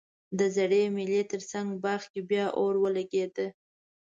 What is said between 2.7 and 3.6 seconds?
ولګیده